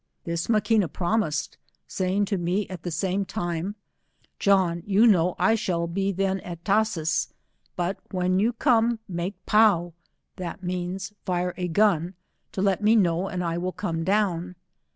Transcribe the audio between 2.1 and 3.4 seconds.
to me at the same